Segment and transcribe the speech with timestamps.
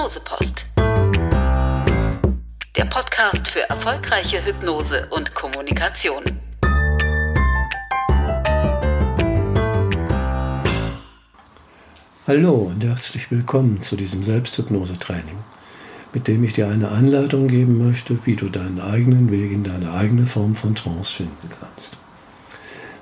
[0.00, 0.64] Hypnosepost.
[2.74, 6.24] Der Podcast für erfolgreiche Hypnose und Kommunikation.
[12.26, 15.36] Hallo und herzlich willkommen zu diesem Selbsthypnose-Training,
[16.14, 19.92] mit dem ich dir eine Anleitung geben möchte, wie du deinen eigenen Weg in deine
[19.92, 21.98] eigene Form von Trance finden kannst.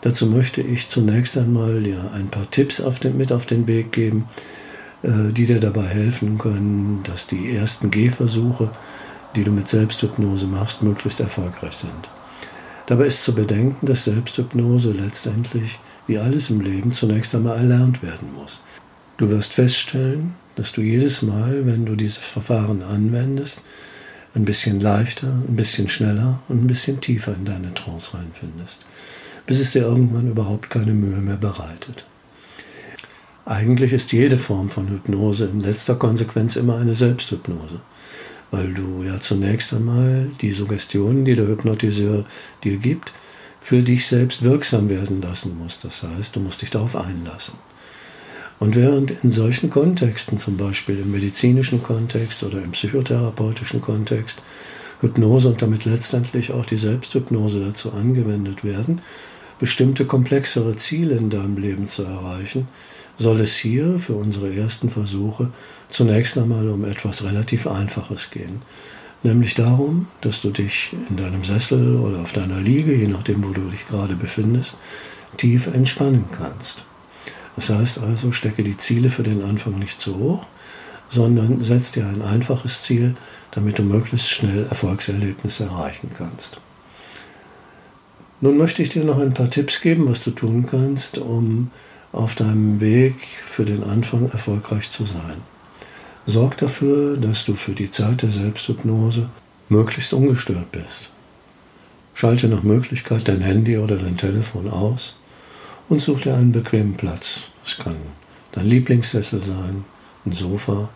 [0.00, 3.92] Dazu möchte ich zunächst einmal dir ein paar Tipps auf den, mit auf den Weg
[3.92, 4.26] geben,
[5.02, 8.70] die dir dabei helfen können, dass die ersten Gehversuche,
[9.36, 12.08] die du mit Selbsthypnose machst, möglichst erfolgreich sind.
[12.86, 18.32] Dabei ist zu bedenken, dass Selbsthypnose letztendlich, wie alles im Leben, zunächst einmal erlernt werden
[18.34, 18.64] muss.
[19.18, 23.62] Du wirst feststellen, dass du jedes Mal, wenn du dieses Verfahren anwendest,
[24.34, 28.86] ein bisschen leichter, ein bisschen schneller und ein bisschen tiefer in deine Trance reinfindest,
[29.46, 32.06] bis es dir irgendwann überhaupt keine Mühe mehr bereitet.
[33.48, 37.80] Eigentlich ist jede Form von Hypnose in letzter Konsequenz immer eine Selbsthypnose,
[38.50, 42.26] weil du ja zunächst einmal die Suggestionen, die der Hypnotiseur
[42.62, 43.14] dir gibt,
[43.58, 45.82] für dich selbst wirksam werden lassen musst.
[45.84, 47.58] Das heißt, du musst dich darauf einlassen.
[48.58, 54.42] Und während in solchen Kontexten, zum Beispiel im medizinischen Kontext oder im psychotherapeutischen Kontext,
[55.00, 59.00] Hypnose und damit letztendlich auch die Selbsthypnose dazu angewendet werden,
[59.58, 62.66] bestimmte komplexere Ziele in deinem Leben zu erreichen,
[63.18, 65.50] soll es hier für unsere ersten Versuche
[65.88, 68.62] zunächst einmal um etwas relativ Einfaches gehen.
[69.24, 73.50] Nämlich darum, dass du dich in deinem Sessel oder auf deiner Liege, je nachdem, wo
[73.50, 74.78] du dich gerade befindest,
[75.36, 76.84] tief entspannen kannst.
[77.56, 80.46] Das heißt also, stecke die Ziele für den Anfang nicht zu hoch,
[81.08, 83.14] sondern setz dir ein einfaches Ziel,
[83.50, 86.60] damit du möglichst schnell Erfolgserlebnisse erreichen kannst.
[88.40, 91.72] Nun möchte ich dir noch ein paar Tipps geben, was du tun kannst, um
[92.12, 93.14] auf deinem Weg
[93.44, 95.42] für den Anfang erfolgreich zu sein.
[96.26, 99.28] Sorg dafür, dass du für die Zeit der Selbsthypnose
[99.68, 101.10] möglichst ungestört bist.
[102.14, 105.20] Schalte nach Möglichkeit dein Handy oder dein Telefon aus
[105.88, 107.44] und such dir einen bequemen Platz.
[107.64, 107.96] Es kann
[108.52, 109.84] dein Lieblingssessel sein,
[110.26, 110.88] ein Sofa,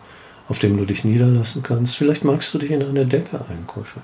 [0.49, 1.95] auf dem du dich niederlassen kannst.
[1.95, 4.03] Vielleicht magst du dich in eine Decke einkuscheln.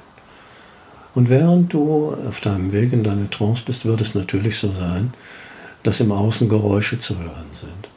[1.15, 5.13] Und während du auf deinem Weg in deine Trance bist, wird es natürlich so sein,
[5.83, 7.89] dass im Außen Geräusche zu hören sind.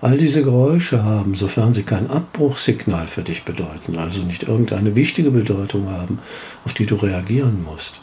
[0.00, 5.30] All diese Geräusche haben, sofern sie kein Abbruchssignal für dich bedeuten, also nicht irgendeine wichtige
[5.30, 6.18] Bedeutung haben,
[6.64, 8.00] auf die du reagieren musst,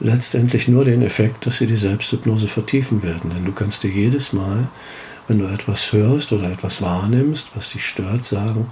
[0.00, 3.30] letztendlich nur den Effekt, dass sie die Selbsthypnose vertiefen werden.
[3.30, 4.68] Denn du kannst dir jedes Mal,
[5.28, 8.66] wenn du etwas hörst oder etwas wahrnimmst, was dich stört, sagen,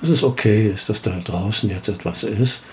[0.00, 2.64] dass es okay ist, dass da draußen jetzt etwas ist,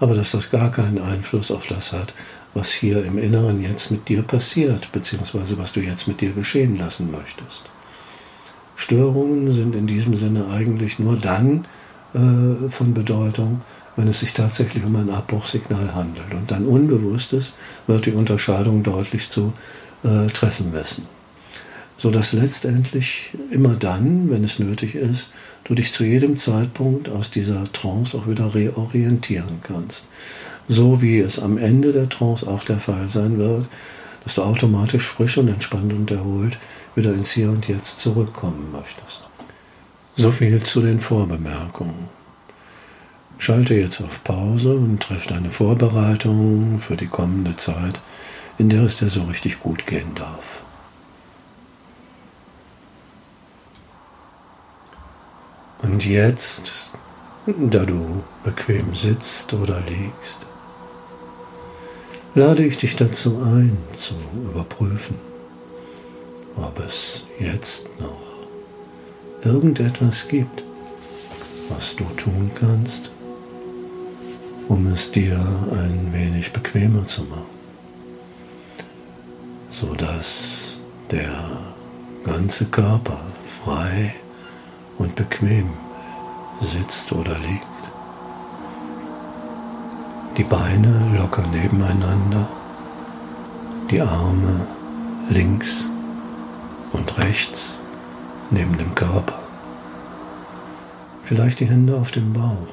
[0.00, 2.12] aber dass das gar keinen Einfluss auf das hat,
[2.54, 6.76] was hier im Inneren jetzt mit dir passiert, beziehungsweise was du jetzt mit dir geschehen
[6.76, 7.70] lassen möchtest.
[8.76, 11.66] Störungen sind in diesem Sinne eigentlich nur dann
[12.14, 13.60] äh, von Bedeutung,
[13.96, 16.32] wenn es sich tatsächlich um ein Abbruchsignal handelt.
[16.32, 17.54] Und dein Unbewusstes
[17.86, 19.52] wird die Unterscheidung deutlich zu
[20.02, 21.06] äh, treffen wissen.
[22.02, 25.32] Sodass letztendlich immer dann, wenn es nötig ist,
[25.64, 30.08] du dich zu jedem Zeitpunkt aus dieser Trance auch wieder reorientieren kannst
[30.68, 33.68] so wie es am Ende der Trance auch der Fall sein wird,
[34.24, 36.58] dass du automatisch frisch und entspannt und erholt
[36.94, 39.28] wieder ins Hier und Jetzt zurückkommen möchtest.
[40.16, 42.08] So viel zu den Vorbemerkungen.
[43.38, 48.00] Schalte jetzt auf Pause und treff deine Vorbereitungen für die kommende Zeit,
[48.58, 50.64] in der es dir so richtig gut gehen darf.
[55.82, 56.92] Und jetzt,
[57.46, 60.46] da du bequem sitzt oder liegst,
[62.34, 64.14] lade ich dich dazu ein, zu
[64.48, 65.18] überprüfen,
[66.56, 68.22] ob es jetzt noch
[69.44, 70.62] irgendetwas gibt,
[71.68, 73.10] was du tun kannst,
[74.68, 75.36] um es dir
[75.72, 77.42] ein wenig bequemer zu machen,
[79.70, 81.50] sodass der
[82.24, 84.14] ganze Körper frei
[85.12, 85.70] und bequem
[86.60, 87.66] sitzt oder liegt
[90.38, 92.48] die Beine locker nebeneinander,
[93.90, 94.66] die Arme
[95.28, 95.90] links
[96.92, 97.82] und rechts
[98.50, 99.38] neben dem Körper.
[101.22, 102.72] Vielleicht die Hände auf dem Bauch.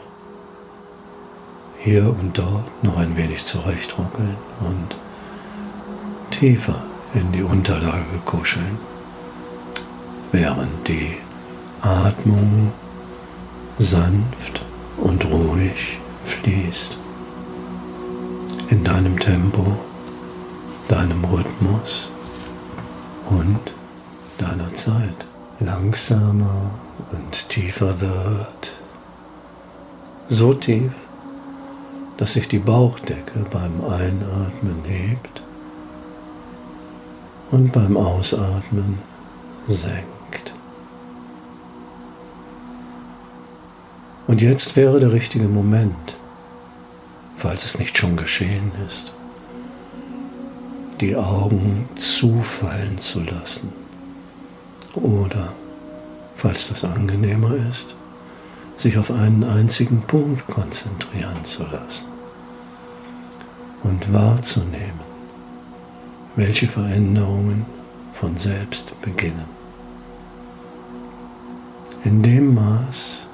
[1.80, 4.96] Hier und dort noch ein wenig zurechtruckeln und
[6.32, 6.82] tiefer
[7.14, 8.78] in die Unterlage kuscheln,
[10.32, 11.18] während die
[11.82, 12.72] Atmung
[13.78, 14.62] sanft
[14.98, 16.98] und ruhig fließt.
[18.70, 19.66] In deinem Tempo,
[20.88, 22.12] deinem Rhythmus
[23.30, 23.74] und
[24.38, 25.26] deiner Zeit.
[25.62, 26.72] Langsamer
[27.12, 28.74] und tiefer wird,
[30.30, 30.94] so tief,
[32.16, 35.42] dass sich die Bauchdecke beim Einatmen hebt
[37.52, 39.00] und beim Ausatmen
[39.68, 40.19] senkt.
[44.30, 46.16] Und jetzt wäre der richtige Moment,
[47.36, 49.12] falls es nicht schon geschehen ist,
[51.02, 53.74] die Augen zufallen zu lassen.
[54.94, 55.52] Oder,
[56.36, 57.96] falls das angenehmer ist,
[58.76, 62.10] sich auf einen einzigen Punkt konzentrieren zu lassen
[63.82, 65.00] und wahrzunehmen,
[66.36, 67.66] welche Veränderungen
[68.14, 69.50] von selbst beginnen.
[72.04, 73.26] In dem Maß,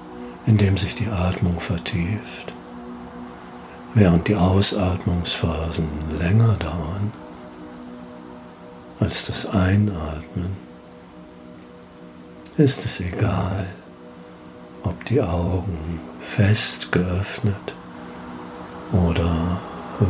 [0.47, 2.53] in dem sich die Atmung vertieft,
[3.93, 5.87] während die Ausatmungsphasen
[6.19, 7.11] länger dauern
[8.99, 10.55] als das Einatmen,
[12.57, 13.67] ist es egal,
[14.83, 17.75] ob die Augen fest geöffnet
[18.91, 19.59] oder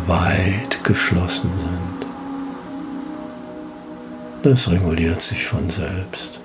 [0.07, 2.05] weit geschlossen sind.
[4.43, 6.39] Das reguliert sich von selbst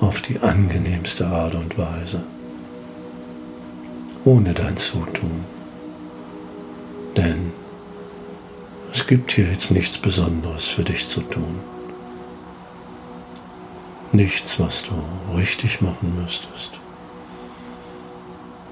[0.00, 2.22] auf die angenehmste Art und Weise,
[4.24, 5.44] ohne dein Zutun.
[7.16, 7.52] Denn
[8.92, 11.58] es gibt hier jetzt nichts Besonderes für dich zu tun.
[14.12, 14.92] Nichts, was du
[15.36, 16.78] richtig machen müsstest.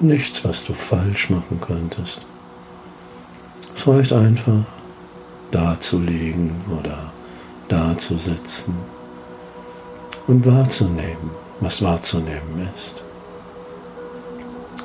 [0.00, 2.24] Nichts, was du falsch machen könntest.
[3.74, 4.64] Es reicht einfach,
[5.50, 7.12] da zu liegen oder
[7.68, 8.74] da zu sitzen
[10.26, 13.02] und wahrzunehmen, was wahrzunehmen ist.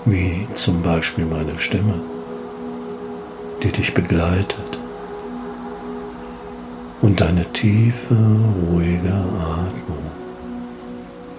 [0.06, 1.96] Wie zum Beispiel meine Stimme,
[3.64, 4.80] die dich begleitet.
[7.02, 8.16] Und deine tiefe,
[8.72, 10.08] ruhige Atmung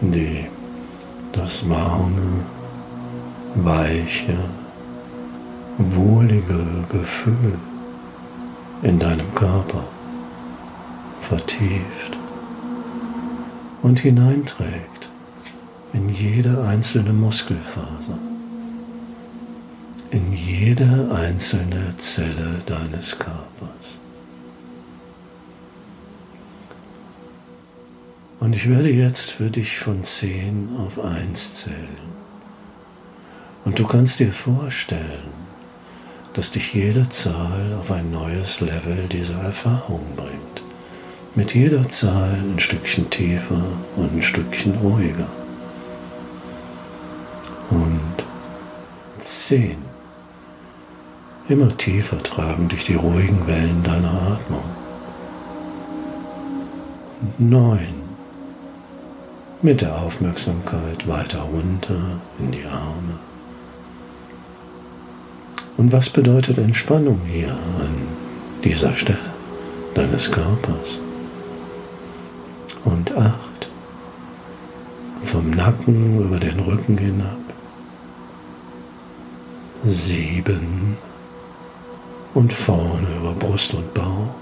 [0.00, 0.46] die
[1.32, 2.44] das warme,
[3.56, 4.38] weiche,
[5.78, 7.58] wohlige Gefühl
[8.82, 9.84] in deinem Körper
[11.20, 12.16] vertieft
[13.82, 15.10] und hineinträgt
[15.92, 18.18] in jede einzelne Muskelfaser,
[20.48, 24.00] jede einzelne Zelle deines Körpers.
[28.40, 32.08] Und ich werde jetzt für dich von 10 auf 1 zählen.
[33.64, 35.32] Und du kannst dir vorstellen,
[36.32, 40.62] dass dich jede Zahl auf ein neues Level dieser Erfahrung bringt.
[41.34, 43.62] Mit jeder Zahl ein Stückchen tiefer
[43.96, 45.28] und ein Stückchen ruhiger.
[47.70, 48.24] Und
[49.18, 49.87] 10.
[51.48, 54.64] Immer tiefer tragen dich die ruhigen Wellen deiner Atmung.
[57.38, 57.78] 9
[59.62, 63.18] mit der Aufmerksamkeit weiter runter in die Arme.
[65.78, 68.08] Und was bedeutet Entspannung hier an
[68.62, 69.18] dieser Stelle
[69.94, 71.00] deines Körpers?
[72.84, 73.68] Und acht,
[75.22, 77.38] vom Nacken über den Rücken hinab.
[79.84, 80.96] Sieben
[82.34, 84.34] und vorne über Brust und Bauch.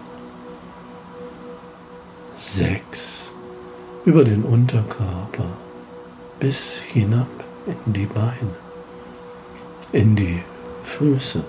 [2.35, 3.35] Sechs
[4.05, 5.49] über den Unterkörper
[6.39, 7.27] bis hinab
[7.67, 8.57] in die Beine,
[9.93, 10.43] in die
[10.83, 11.43] Füße.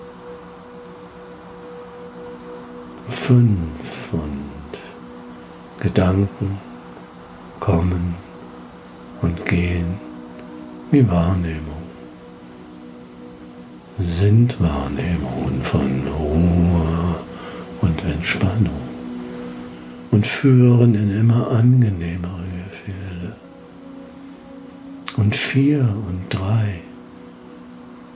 [3.04, 4.78] Fünf und
[5.80, 6.58] Gedanken
[7.60, 8.16] kommen
[9.22, 10.00] und gehen
[10.90, 11.87] wie Wahrnehmung.
[13.98, 17.16] Sind Wahrnehmungen von Ruhe
[17.80, 18.80] und Entspannung
[20.10, 22.38] und führen in immer angenehmere
[25.18, 26.80] und vier und drei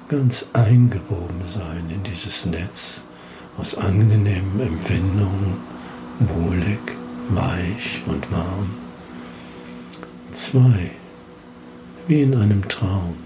[0.09, 3.05] ganz eingewoben sein in dieses Netz
[3.59, 5.57] aus angenehmen Empfindungen,
[6.21, 6.79] wohlig,
[7.31, 8.71] weich und warm.
[10.31, 10.91] Zwei,
[12.07, 13.17] wie in einem Traum.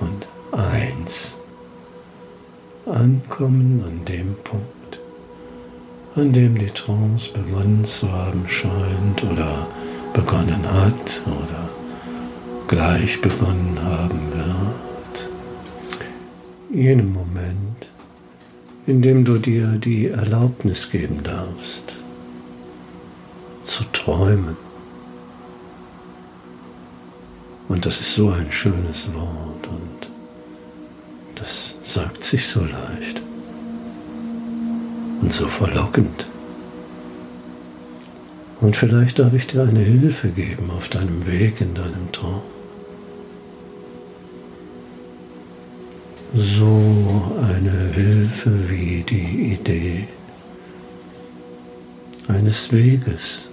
[0.00, 1.36] Und eins,
[2.86, 5.00] ankommen an dem Punkt,
[6.14, 9.66] an dem die Trance begonnen zu haben scheint oder
[10.12, 11.68] begonnen hat oder
[12.68, 15.28] gleich begonnen haben wird.
[16.70, 17.90] Jenem Moment,
[18.86, 21.94] in dem du dir die Erlaubnis geben darfst,
[23.62, 24.56] zu träumen.
[27.68, 30.01] Und das ist so ein schönes Wort und
[31.42, 33.20] das sagt sich so leicht
[35.20, 36.30] und so verlockend.
[38.60, 42.42] Und vielleicht darf ich dir eine Hilfe geben auf deinem Weg in deinem Traum.
[46.34, 50.08] so eine Hilfe wie die Idee
[52.28, 53.50] eines Weges,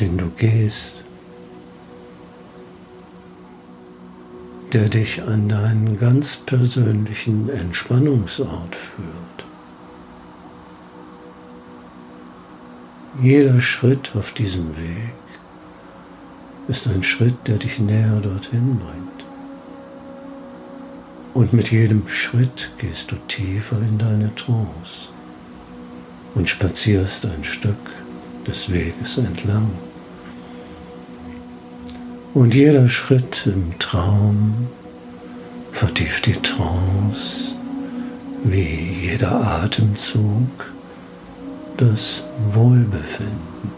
[0.00, 1.05] den du gehst,
[4.72, 9.44] der dich an deinen ganz persönlichen Entspannungsort führt.
[13.22, 15.14] Jeder Schritt auf diesem Weg
[16.68, 19.24] ist ein Schritt, der dich näher dorthin bringt.
[21.32, 25.10] Und mit jedem Schritt gehst du tiefer in deine Trance
[26.34, 27.76] und spazierst ein Stück
[28.46, 29.70] des Weges entlang.
[32.36, 34.68] Und jeder Schritt im Traum
[35.72, 37.56] vertieft die Trance,
[38.44, 40.70] wie jeder Atemzug
[41.78, 43.70] das Wohlbefinden.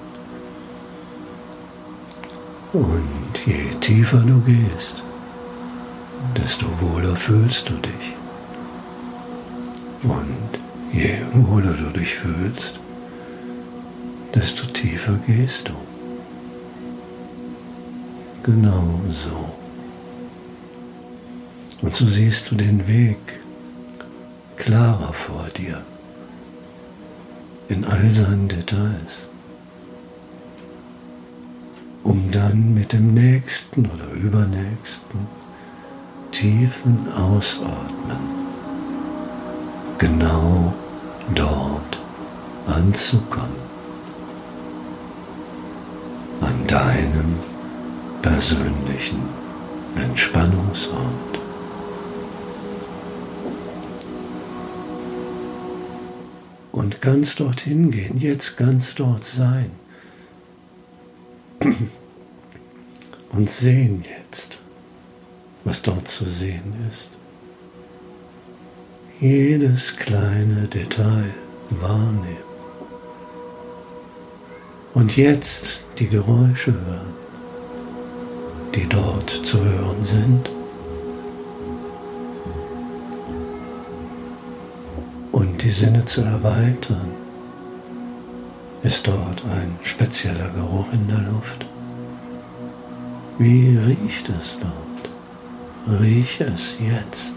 [2.73, 5.05] Und je tiefer du gehst,
[6.37, 8.17] desto wohler fühlst du dich.
[10.03, 10.59] Und
[10.93, 11.15] je
[11.47, 12.81] wohler du dich fühlst,
[14.35, 15.75] desto tiefer gehst du
[18.49, 19.51] genau so.
[21.83, 23.19] Und so siehst du den Weg
[24.57, 25.83] klarer vor dir,
[27.69, 29.29] in all seinen Details,
[32.03, 35.21] um dann mit dem nächsten oder übernächsten
[36.31, 38.17] tiefen Ausatmen
[39.99, 40.73] genau
[41.35, 41.99] dort
[42.67, 43.69] anzukommen,
[46.41, 47.18] an deinem
[48.39, 49.19] persönlichen
[49.97, 51.41] Entspannungsort.
[56.71, 59.73] Und ganz dorthin gehen, jetzt ganz dort sein.
[63.31, 64.61] Und sehen jetzt,
[65.65, 67.15] was dort zu sehen ist.
[69.19, 71.35] Jedes kleine Detail
[71.71, 72.47] wahrnehmen.
[74.95, 77.28] Und jetzt die Geräusche hören
[78.75, 80.51] die dort zu hören sind.
[85.33, 87.13] Und die Sinne zu erweitern,
[88.83, 91.67] ist dort ein spezieller Geruch in der Luft.
[93.39, 96.01] Wie riecht es dort?
[96.01, 97.35] Riech es jetzt.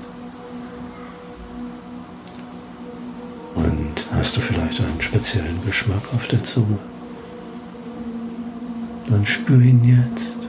[3.56, 6.80] Und hast du vielleicht einen speziellen Geschmack auf der Zunge?
[9.10, 10.41] Dann spür ihn jetzt.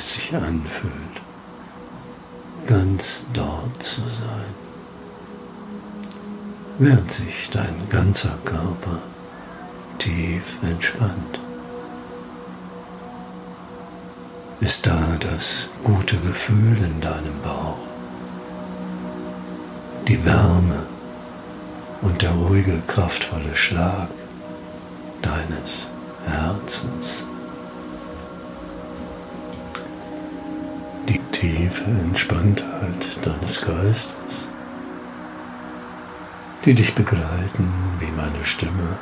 [0.00, 1.16] Es sich anfühlt,
[2.66, 4.54] ganz dort zu sein,
[6.78, 8.96] während sich dein ganzer Körper
[9.98, 11.38] tief entspannt.
[14.60, 17.76] Ist da das gute Gefühl in deinem Bauch,
[20.08, 20.82] die Wärme
[22.00, 24.08] und der ruhige, kraftvolle Schlag
[25.20, 25.88] deines
[26.26, 27.26] Herzens.
[31.40, 34.50] Tiefe Entspanntheit deines Geistes,
[36.66, 38.98] die dich begleiten wie meine Stimme,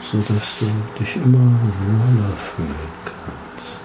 [0.00, 0.66] sodass du
[1.00, 3.82] dich immer wohler fühlen kannst,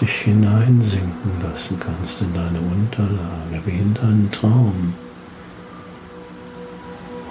[0.00, 4.94] dich hineinsinken lassen kannst in deine Unterlage wie in deinen Traum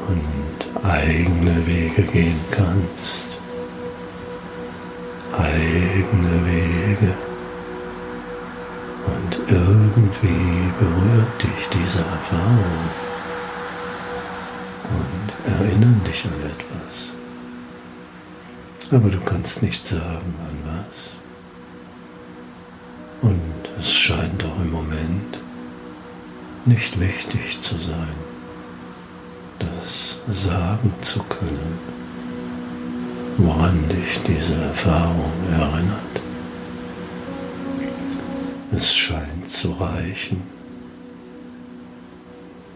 [0.07, 3.39] und eigene Wege gehen kannst.
[6.12, 7.14] Eigene Wege.
[9.06, 12.90] Und irgendwie berührt dich diese Erfahrung
[14.90, 17.14] und erinnern dich an etwas.
[18.92, 21.20] Aber du kannst nicht sagen, an was.
[23.22, 25.40] Und es scheint auch im Moment
[26.66, 28.28] nicht wichtig zu sein
[29.60, 31.80] das sagen zu können,
[33.38, 36.22] woran dich diese Erfahrung erinnert.
[38.72, 40.41] Es scheint zu reichen,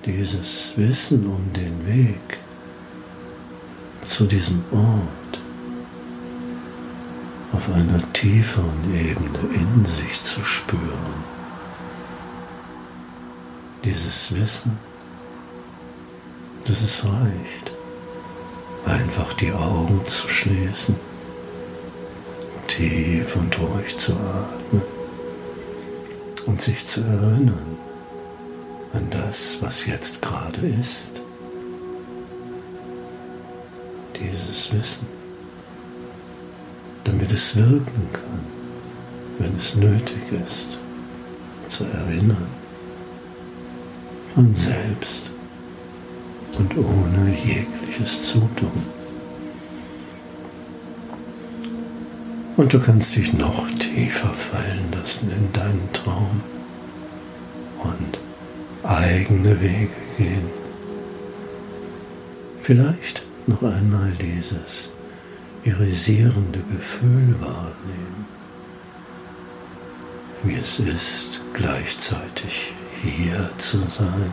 [0.06, 2.40] dieses Wissen um den Weg
[4.02, 5.40] zu diesem Ort
[7.54, 11.24] auf einer tieferen Ebene in sich zu spüren.
[13.84, 14.78] Dieses Wissen
[16.66, 17.71] dass es reicht,
[18.86, 20.96] einfach die Augen zu schließen,
[22.68, 24.82] tief und ruhig zu atmen
[26.46, 27.78] und sich zu erinnern
[28.94, 31.22] an das, was jetzt gerade ist.
[34.20, 35.08] Dieses Wissen,
[37.04, 38.40] damit es wirken kann,
[39.40, 40.80] wenn es nötig ist,
[41.68, 42.48] zu erinnern,
[44.34, 45.32] von selbst
[46.58, 48.72] und ohne jegliches Zutun.
[52.58, 56.42] Und du kannst dich noch tiefer fallen lassen in deinen Traum
[57.84, 58.20] und
[58.84, 60.50] eigene Wege gehen.
[62.60, 64.92] Vielleicht noch einmal dieses
[65.64, 68.26] irisierende Gefühl wahrnehmen,
[70.44, 74.32] wie es ist, gleichzeitig hier zu sein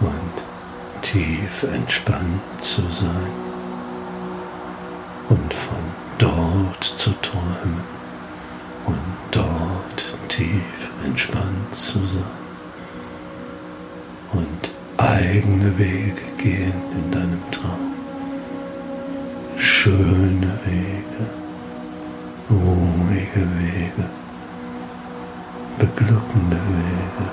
[0.00, 0.53] und
[1.04, 3.32] tief entspannt zu sein
[5.28, 5.78] und von
[6.18, 7.80] dort zu träumen
[8.86, 8.98] und
[9.30, 12.22] dort tief entspannt zu sein
[14.32, 17.92] und eigene Wege gehen in deinem Traum.
[19.58, 21.26] Schöne Wege,
[22.50, 24.08] ruhige Wege,
[25.78, 27.30] beglückende Wege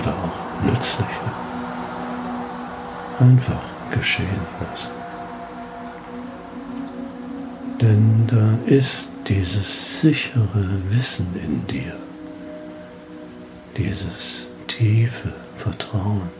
[0.00, 1.48] oder auch nützliche.
[3.18, 4.28] Einfach geschehen
[4.60, 4.92] lassen.
[7.80, 11.96] Denn da ist dieses sichere Wissen in dir,
[13.76, 16.30] dieses tiefe Vertrauen,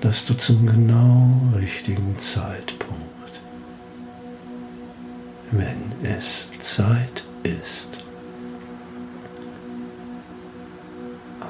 [0.00, 3.40] dass du zum genau richtigen Zeitpunkt,
[5.50, 8.04] wenn es Zeit ist,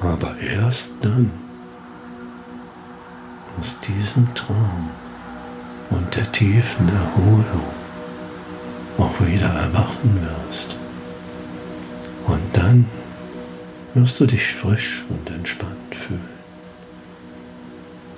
[0.01, 1.31] aber erst dann
[3.59, 4.89] aus diesem Traum
[5.89, 7.73] und der tiefen Erholung
[8.97, 10.77] auch wieder erwachen wirst.
[12.27, 12.85] Und dann
[13.93, 16.29] wirst du dich frisch und entspannt fühlen,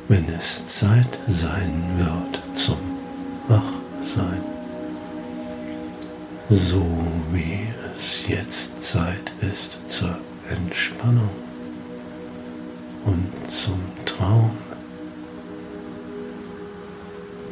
[0.10, 2.78] wenn es Zeit sein wird zum
[3.48, 4.44] Wachsein,
[6.50, 6.86] so
[7.32, 7.60] wie
[7.96, 10.18] es jetzt Zeit ist zur
[10.50, 11.30] Entspannung
[13.06, 14.52] und zum Traum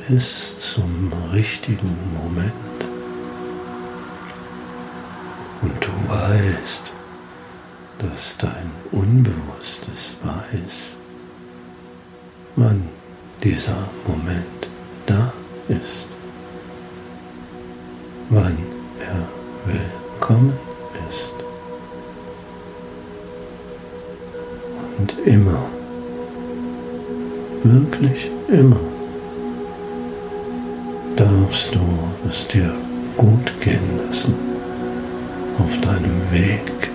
[0.09, 2.53] bis zum richtigen Moment.
[5.61, 6.91] Und du weißt,
[7.99, 10.97] dass dein Unbewusstes weiß,
[12.55, 12.89] wann
[13.43, 14.67] dieser Moment
[15.05, 15.31] da
[15.67, 16.07] ist,
[18.31, 18.57] wann
[18.99, 20.53] er willkommen
[21.07, 21.35] ist.
[24.97, 25.63] Und immer,
[27.63, 28.88] wirklich immer
[31.49, 31.79] darfst du
[32.29, 32.71] es dir
[33.17, 34.35] gut gehen lassen
[35.57, 36.91] auf deinem Weg